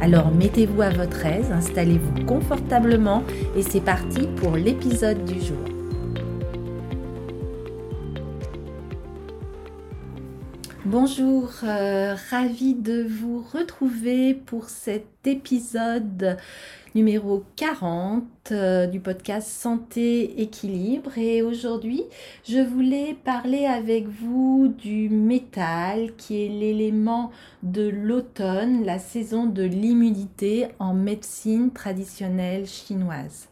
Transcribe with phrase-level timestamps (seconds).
[0.00, 3.24] Alors mettez-vous à votre aise, installez-vous confortablement
[3.56, 5.58] et c'est parti pour l'épisode du jour.
[10.84, 16.38] Bonjour, euh, ravi de vous retrouver pour cet épisode
[16.98, 22.02] numéro 40 euh, du podcast Santé Équilibre et aujourd'hui
[22.44, 27.30] je voulais parler avec vous du métal qui est l'élément
[27.62, 33.46] de l'automne, la saison de l'immunité en médecine traditionnelle chinoise.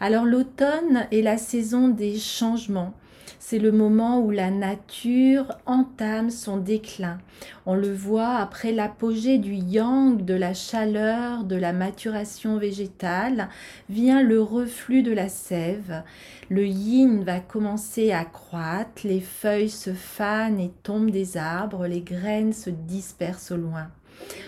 [0.00, 2.94] Alors l'automne est la saison des changements
[3.38, 7.18] c'est le moment où la nature entame son déclin.
[7.66, 13.48] On le voit après l'apogée du yang, de la chaleur, de la maturation végétale,
[13.88, 16.02] vient le reflux de la sève.
[16.48, 22.02] Le yin va commencer à croître, les feuilles se fanent et tombent des arbres, les
[22.02, 23.88] graines se dispersent au loin.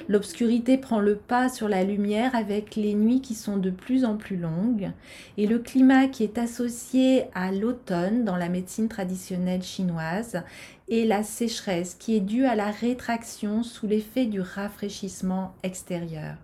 [0.09, 4.17] L'obscurité prend le pas sur la lumière avec les nuits qui sont de plus en
[4.17, 4.91] plus longues
[5.39, 10.43] et le climat qui est associé à l'automne dans la médecine traditionnelle chinoise
[10.89, 16.37] et la sécheresse qui est due à la rétraction sous l'effet du rafraîchissement extérieur.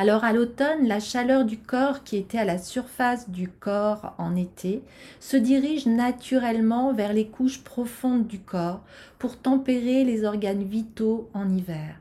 [0.00, 4.34] Alors à l'automne, la chaleur du corps qui était à la surface du corps en
[4.34, 4.80] été
[5.18, 8.80] se dirige naturellement vers les couches profondes du corps
[9.18, 11.96] pour tempérer les organes vitaux en hiver.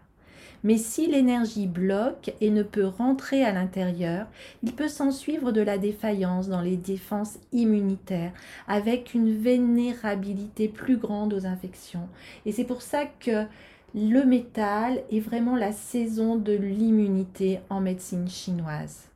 [0.63, 4.27] Mais si l'énergie bloque et ne peut rentrer à l'intérieur,
[4.63, 8.31] il peut s'en suivre de la défaillance dans les défenses immunitaires
[8.69, 12.07] avec une vénérabilité plus grande aux infections.
[12.45, 13.45] Et c'est pour ça que
[13.95, 19.09] le métal est vraiment la saison de l'immunité en médecine chinoise.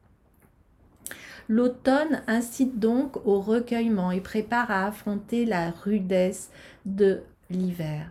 [1.50, 6.50] L'automne incite donc au recueillement et prépare à affronter la rudesse
[6.86, 8.10] de l'hiver.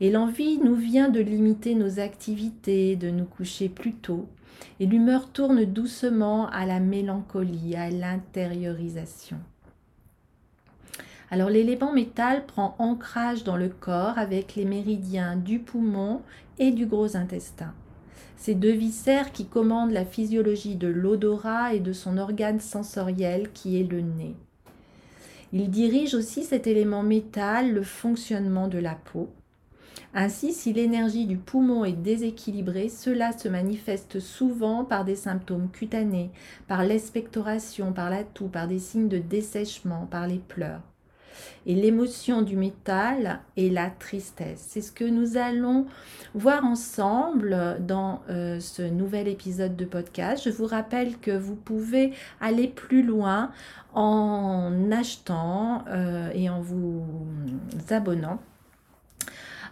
[0.00, 4.28] Et l'envie nous vient de limiter nos activités, de nous coucher plus tôt.
[4.80, 9.38] Et l'humeur tourne doucement à la mélancolie, à l'intériorisation.
[11.34, 16.20] Alors l'élément métal prend ancrage dans le corps avec les méridiens du poumon
[16.60, 17.74] et du gros intestin.
[18.36, 23.80] Ces deux viscères qui commandent la physiologie de l'odorat et de son organe sensoriel qui
[23.80, 24.36] est le nez.
[25.52, 29.28] Il dirige aussi cet élément métal le fonctionnement de la peau.
[30.14, 36.30] Ainsi, si l'énergie du poumon est déséquilibrée, cela se manifeste souvent par des symptômes cutanés,
[36.68, 40.93] par l'expectoration, par la toux, par des signes de dessèchement, par les pleurs.
[41.66, 44.64] Et l'émotion du métal est la tristesse.
[44.68, 45.86] C'est ce que nous allons
[46.34, 50.44] voir ensemble dans euh, ce nouvel épisode de podcast.
[50.44, 53.50] Je vous rappelle que vous pouvez aller plus loin
[53.94, 57.04] en achetant euh, et en vous
[57.90, 58.40] abonnant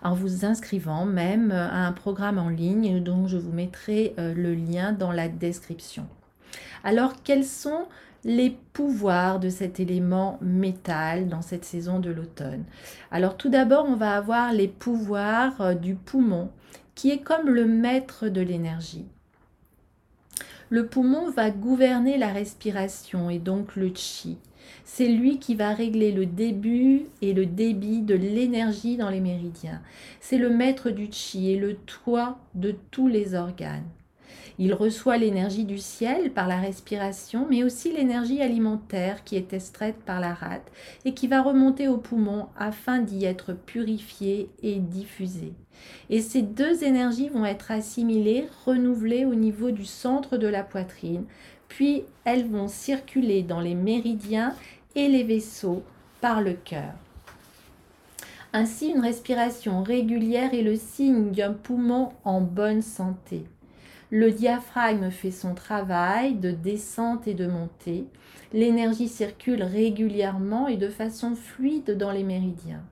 [0.02, 4.54] en vous inscrivant même à un programme en ligne dont je vous mettrai euh, le
[4.54, 6.06] lien dans la description.
[6.84, 7.86] Alors, quels sont
[8.24, 12.64] les pouvoirs de cet élément métal dans cette saison de l'automne.
[13.10, 16.50] Alors tout d'abord, on va avoir les pouvoirs euh, du poumon,
[16.94, 19.06] qui est comme le maître de l'énergie.
[20.70, 24.38] Le poumon va gouverner la respiration et donc le chi.
[24.84, 29.82] C'est lui qui va régler le début et le débit de l'énergie dans les méridiens.
[30.20, 33.84] C'est le maître du chi et le toit de tous les organes.
[34.58, 39.96] Il reçoit l'énergie du ciel par la respiration, mais aussi l'énergie alimentaire qui est extraite
[40.04, 40.70] par la rate
[41.04, 45.54] et qui va remonter au poumon afin d'y être purifiée et diffusée.
[46.10, 51.24] Et ces deux énergies vont être assimilées, renouvelées au niveau du centre de la poitrine,
[51.68, 54.54] puis elles vont circuler dans les méridiens
[54.94, 55.82] et les vaisseaux
[56.20, 56.92] par le cœur.
[58.52, 63.44] Ainsi, une respiration régulière est le signe d'un poumon en bonne santé.
[64.14, 68.04] Le diaphragme fait son travail de descente et de montée.
[68.52, 72.82] L'énergie circule régulièrement et de façon fluide dans les méridiens.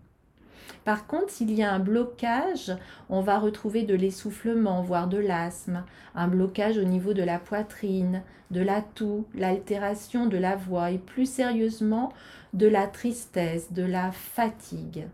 [0.86, 2.72] Par contre, s'il y a un blocage,
[3.10, 5.84] on va retrouver de l'essoufflement, voire de l'asthme,
[6.14, 10.98] un blocage au niveau de la poitrine, de la toux, l'altération de la voix et
[10.98, 12.14] plus sérieusement
[12.54, 15.06] de la tristesse, de la fatigue.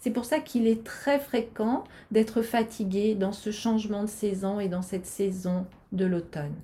[0.00, 4.68] C'est pour ça qu'il est très fréquent d'être fatigué dans ce changement de saison et
[4.68, 6.54] dans cette saison de l'automne.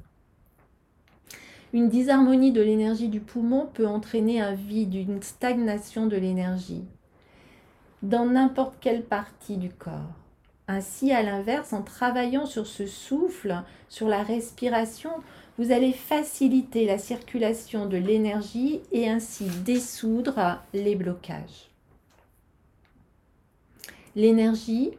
[1.73, 6.85] Une disharmonie de l'énergie du poumon peut entraîner un vide, une stagnation de l'énergie
[8.03, 10.15] dans n'importe quelle partie du corps.
[10.69, 15.11] Ainsi, à l'inverse, en travaillant sur ce souffle, sur la respiration,
[15.59, 21.71] vous allez faciliter la circulation de l'énergie et ainsi dissoudre les blocages.
[24.17, 24.93] L'énergie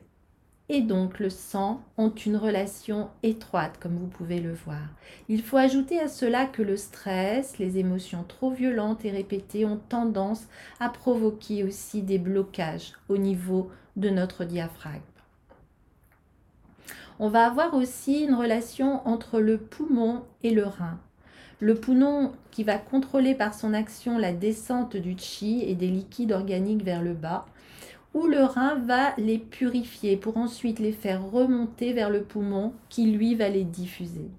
[0.70, 4.84] et donc le sang ont une relation étroite, comme vous pouvez le voir.
[5.28, 9.80] Il faut ajouter à cela que le stress, les émotions trop violentes et répétées ont
[9.90, 10.46] tendance
[10.80, 15.02] à provoquer aussi des blocages au niveau de notre diaphragme.
[17.18, 21.00] On va avoir aussi une relation entre le poumon et le rein.
[21.60, 26.34] Le poumon qui va contrôler par son action la descente du chi et des liquides
[26.34, 27.48] organiques vers le bas
[28.26, 33.36] le rein va les purifier pour ensuite les faire remonter vers le poumon qui lui
[33.36, 34.32] va les diffuser.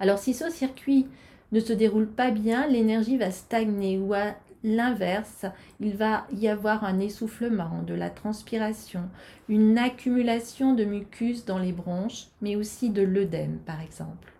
[0.00, 1.06] Alors si ce circuit
[1.52, 4.34] ne se déroule pas bien, l'énergie va stagner ou à
[4.64, 5.46] l'inverse,
[5.78, 9.08] il va y avoir un essoufflement, de la transpiration,
[9.48, 14.32] une accumulation de mucus dans les bronches, mais aussi de l'œdème par exemple.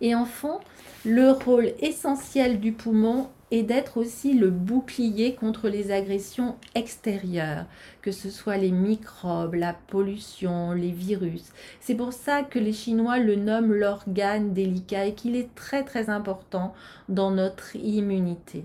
[0.00, 0.60] Et en fond,
[1.04, 7.66] le rôle essentiel du poumon est d'être aussi le bouclier contre les agressions extérieures,
[8.02, 11.52] que ce soit les microbes, la pollution, les virus.
[11.80, 16.10] C'est pour ça que les Chinois le nomment l'organe délicat et qu'il est très très
[16.10, 16.74] important
[17.08, 18.64] dans notre immunité.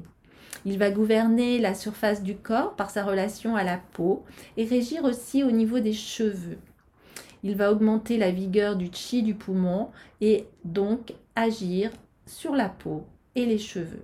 [0.66, 4.24] Il va gouverner la surface du corps par sa relation à la peau
[4.56, 6.58] et régir aussi au niveau des cheveux.
[7.44, 9.90] Il va augmenter la vigueur du chi du poumon
[10.22, 11.92] et donc agir
[12.26, 13.04] sur la peau
[13.36, 14.04] et les cheveux.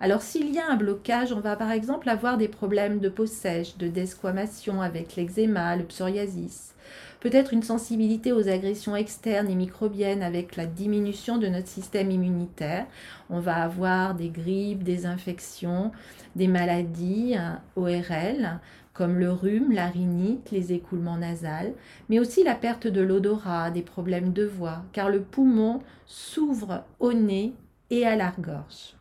[0.00, 3.26] Alors s'il y a un blocage, on va par exemple avoir des problèmes de peau
[3.26, 6.74] sèche, de desquamation avec l'eczéma, le psoriasis,
[7.20, 12.86] peut-être une sensibilité aux agressions externes et microbiennes avec la diminution de notre système immunitaire.
[13.30, 15.92] On va avoir des grippes, des infections,
[16.36, 18.60] des maladies hein, ORL
[18.94, 21.74] comme le rhume, la rhinite, les écoulements nasales,
[22.08, 27.12] mais aussi la perte de l'odorat, des problèmes de voix, car le poumon s'ouvre au
[27.12, 27.54] nez
[27.90, 28.94] et à la gorge.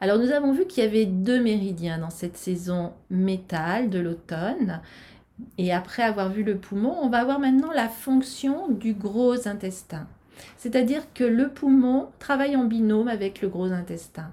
[0.00, 4.80] Alors nous avons vu qu'il y avait deux méridiens dans cette saison métal de l'automne.
[5.58, 10.06] Et après avoir vu le poumon, on va voir maintenant la fonction du gros intestin.
[10.56, 14.30] C'est-à-dire que le poumon travaille en binôme avec le gros intestin.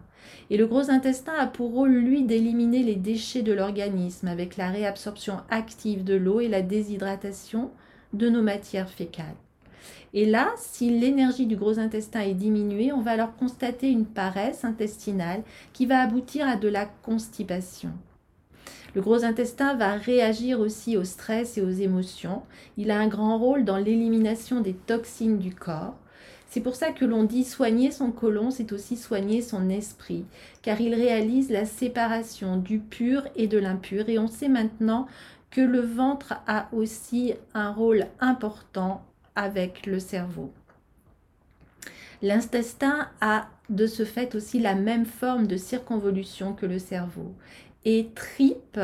[0.50, 4.70] Et le gros intestin a pour rôle, lui, d'éliminer les déchets de l'organisme avec la
[4.70, 7.72] réabsorption active de l'eau et la déshydratation
[8.14, 9.36] de nos matières fécales.
[10.14, 14.66] Et là, si l'énergie du gros intestin est diminuée, on va alors constater une paresse
[14.66, 15.44] intestinale
[15.74, 17.92] qui va aboutir à de la constipation.
[18.94, 22.42] Le gros intestin va réagir aussi au stress et aux émotions.
[22.76, 25.96] Il a un grand rôle dans l'élimination des toxines du corps.
[26.50, 30.26] C'est pour ça que l'on dit soigner son côlon, c'est aussi soigner son esprit,
[30.62, 34.10] car il réalise la séparation du pur et de l'impur.
[34.10, 35.08] Et on sait maintenant
[35.50, 39.02] que le ventre a aussi un rôle important
[39.36, 40.52] avec le cerveau.
[42.22, 47.34] L'intestin a de ce fait aussi la même forme de circonvolution que le cerveau.
[47.84, 48.80] Et tripe,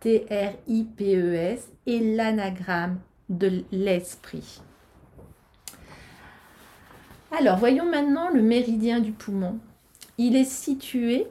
[0.00, 4.62] T-R-I-P-E-S, est l'anagramme de l'esprit.
[7.38, 9.58] Alors, voyons maintenant le méridien du poumon.
[10.16, 11.26] Il est situé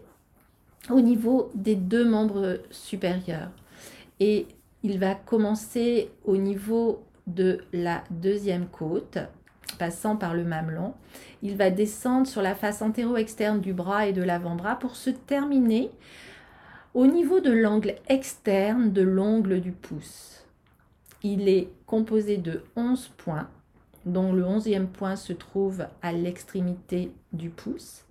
[0.92, 3.50] au niveau des deux membres supérieurs.
[4.20, 4.48] Et
[4.84, 9.20] il va commencer au niveau de la deuxième côte,
[9.78, 10.94] passant par le mamelon.
[11.44, 15.92] Il va descendre sur la face antéro-externe du bras et de l'avant-bras pour se terminer
[16.94, 20.46] au niveau de l'angle externe de l'ongle du pouce.
[21.22, 23.50] Il est composé de 11 points,
[24.06, 28.07] dont le 11e point se trouve à l'extrémité du pouce.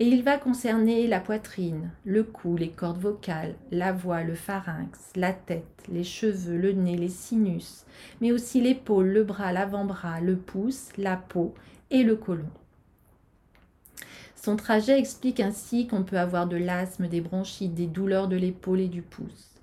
[0.00, 4.98] Et il va concerner la poitrine, le cou, les cordes vocales, la voix, le pharynx,
[5.14, 7.84] la tête, les cheveux, le nez, les sinus,
[8.20, 11.54] mais aussi l'épaule, le bras, l'avant-bras, le pouce, la peau
[11.90, 12.50] et le côlon.
[14.34, 18.80] Son trajet explique ainsi qu'on peut avoir de l'asthme, des bronchites, des douleurs de l'épaule
[18.80, 19.54] et du pouce.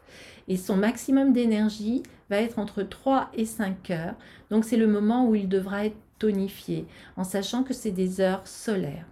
[0.48, 4.16] Et son maximum d'énergie va être entre 3 et 5 heures.
[4.50, 8.48] Donc c'est le moment où il devra être tonifié, en sachant que c'est des heures
[8.48, 9.06] solaires.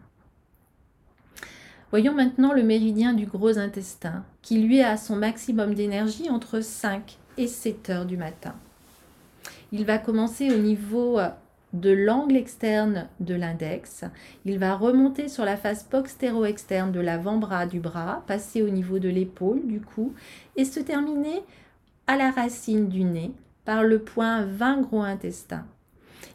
[1.92, 7.18] Voyons maintenant le méridien du gros intestin, qui lui a son maximum d'énergie entre 5
[7.38, 8.54] et 7 heures du matin.
[9.72, 11.20] Il va commencer au niveau
[11.74, 14.04] de l'angle externe de l'index.
[14.46, 19.10] Il va remonter sur la face postéro-externe de l'avant-bras du bras, passer au niveau de
[19.10, 20.14] l'épaule, du cou,
[20.56, 21.42] et se terminer
[22.08, 23.32] à la racine du nez
[23.66, 25.66] par le point 20 gros intestin.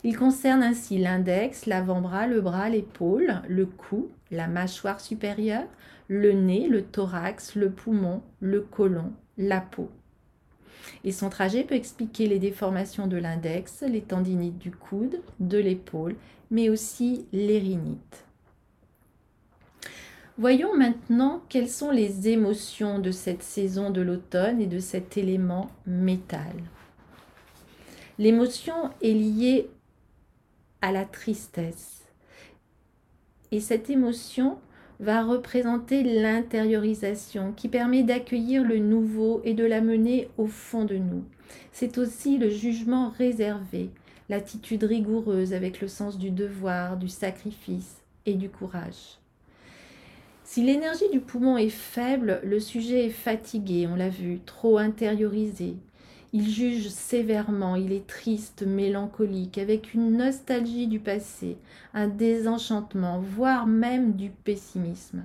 [0.03, 5.67] Il concerne ainsi l'index, l'avant-bras, le bras, l'épaule, le cou, la mâchoire supérieure,
[6.09, 9.91] le nez, le thorax, le poumon, le côlon, la peau.
[11.03, 16.17] Et son trajet peut expliquer les déformations de l'index, les tendinites du coude, de l'épaule,
[16.51, 17.79] mais aussi les.
[20.37, 25.71] Voyons maintenant quelles sont les émotions de cette saison de l'automne et de cet élément
[25.87, 26.55] métal.
[28.19, 29.71] L'émotion est liée
[30.83, 32.04] à la tristesse.
[33.55, 34.59] Et cette émotion
[34.99, 41.23] va représenter l'intériorisation qui permet d'accueillir le nouveau et de l'amener au fond de nous.
[41.71, 43.91] C'est aussi le jugement réservé,
[44.29, 49.21] l'attitude rigoureuse avec le sens du devoir, du sacrifice et du courage.
[50.43, 55.77] Si l'énergie du poumon est faible, le sujet est fatigué, on l'a vu, trop intériorisé.
[56.37, 61.57] Il juge sévèrement, il est triste, mélancolique, avec une nostalgie du passé,
[61.95, 65.23] un désenchantement, voire même du pessimisme.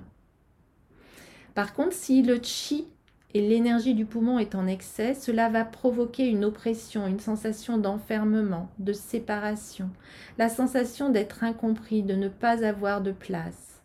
[1.56, 2.86] Par contre, si le chi
[3.34, 8.70] et l'énergie du poumon est en excès, cela va provoquer une oppression, une sensation d'enfermement,
[8.78, 9.90] de séparation,
[10.38, 13.82] la sensation d'être incompris, de ne pas avoir de place.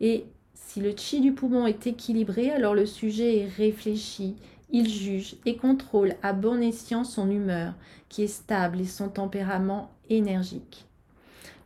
[0.00, 4.34] Et si le chi du poumon est équilibré, alors le sujet est réfléchi,
[4.72, 7.74] il juge et contrôle à bon escient son humeur,
[8.08, 10.86] qui est stable, et son tempérament énergique.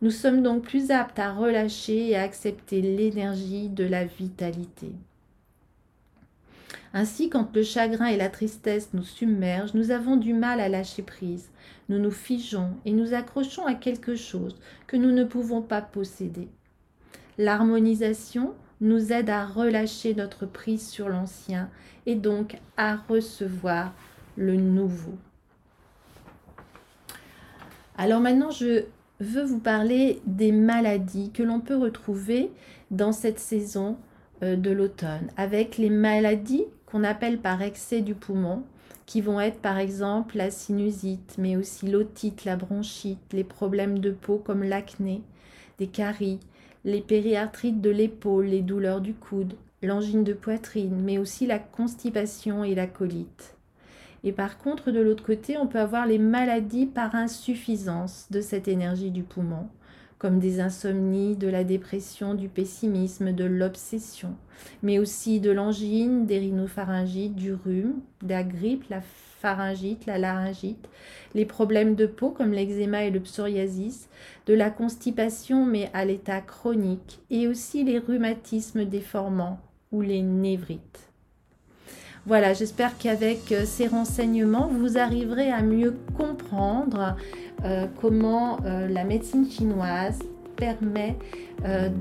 [0.01, 4.91] Nous sommes donc plus aptes à relâcher et à accepter l'énergie de la vitalité.
[6.93, 11.01] Ainsi, quand le chagrin et la tristesse nous submergent, nous avons du mal à lâcher
[11.01, 11.49] prise.
[11.89, 14.55] Nous nous figeons et nous accrochons à quelque chose
[14.87, 16.47] que nous ne pouvons pas posséder.
[17.37, 21.69] L'harmonisation nous aide à relâcher notre prise sur l'ancien
[22.05, 23.93] et donc à recevoir
[24.35, 25.15] le nouveau.
[27.97, 28.83] Alors maintenant, je
[29.19, 32.51] veux vous parler des maladies que l'on peut retrouver
[32.91, 33.97] dans cette saison
[34.43, 38.63] euh, de l'automne, avec les maladies qu'on appelle par excès du poumon,
[39.05, 44.11] qui vont être par exemple la sinusite, mais aussi l'otite, la bronchite, les problèmes de
[44.11, 45.21] peau comme l'acné,
[45.77, 46.39] des caries,
[46.85, 52.63] les périarthrites de l'épaule, les douleurs du coude, l'angine de poitrine, mais aussi la constipation
[52.63, 53.55] et la colite.
[54.23, 58.67] Et par contre, de l'autre côté, on peut avoir les maladies par insuffisance de cette
[58.67, 59.67] énergie du poumon,
[60.19, 64.35] comme des insomnies, de la dépression, du pessimisme, de l'obsession,
[64.83, 69.01] mais aussi de l'angine, des rhinopharyngites, du rhume, de la grippe, la
[69.45, 70.89] pharyngite, la laryngite,
[71.35, 74.09] les problèmes de peau comme l'eczéma et le psoriasis,
[74.47, 79.59] de la constipation mais à l'état chronique, et aussi les rhumatismes déformants
[79.91, 81.11] ou les névrites.
[82.25, 87.15] Voilà, j'espère qu'avec euh, ces renseignements, vous arriverez à mieux comprendre
[87.63, 90.19] euh, comment euh, la médecine chinoise
[90.55, 91.17] permet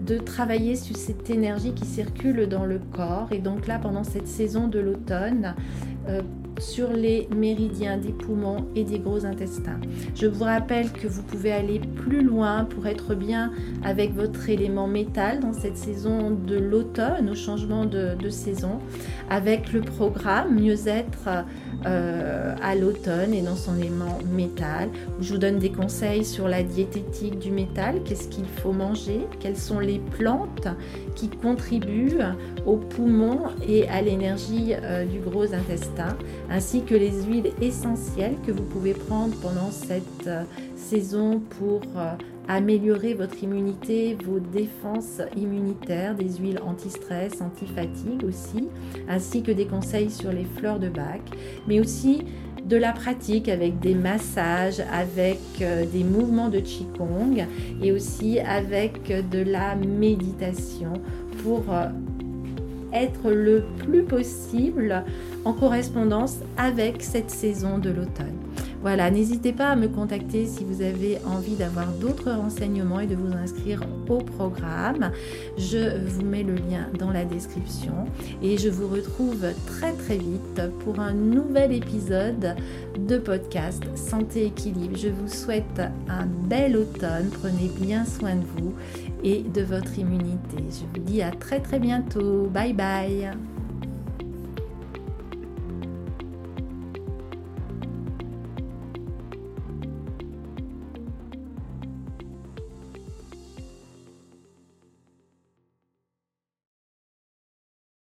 [0.06, 3.28] de travailler sur cette énergie qui circule dans le corps.
[3.32, 5.54] Et donc là, pendant cette saison de l'automne,
[6.58, 9.80] sur les méridiens des poumons et des gros intestins.
[10.14, 13.52] Je vous rappelle que vous pouvez aller plus loin pour être bien
[13.84, 18.78] avec votre élément métal dans cette saison de l'automne, au changement de, saison,
[19.30, 21.28] avec le programme Mieux-être
[21.86, 24.88] euh, à l'automne et dans son élément métal.
[25.20, 29.56] Je vous donne des conseils sur la diététique du métal, qu'est-ce qu'il faut manger, quelles
[29.56, 30.68] sont les plantes
[31.14, 32.18] qui contribuent
[32.66, 36.16] aux poumons et à l'énergie euh, du gros intestin
[36.50, 40.44] ainsi que les huiles essentielles que vous pouvez prendre pendant cette euh,
[40.76, 42.12] saison pour euh,
[42.48, 48.68] améliorer votre immunité, vos défenses immunitaires, des huiles anti-stress, anti-fatigue aussi,
[49.08, 51.22] ainsi que des conseils sur les fleurs de bac,
[51.66, 52.22] mais aussi
[52.64, 57.46] de la pratique avec des massages, avec euh, des mouvements de Qigong
[57.82, 60.94] et aussi avec de la méditation
[61.42, 61.64] pour
[62.94, 65.04] être le plus possible
[65.44, 68.43] en correspondance avec cette saison de l'automne.
[68.84, 73.14] Voilà, n'hésitez pas à me contacter si vous avez envie d'avoir d'autres renseignements et de
[73.14, 75.10] vous inscrire au programme.
[75.56, 77.94] Je vous mets le lien dans la description
[78.42, 82.56] et je vous retrouve très très vite pour un nouvel épisode
[82.98, 84.98] de podcast Santé Équilibre.
[84.98, 88.74] Je vous souhaite un bel automne, prenez bien soin de vous
[89.24, 90.58] et de votre immunité.
[90.58, 92.50] Je vous dis à très très bientôt.
[92.52, 93.53] Bye bye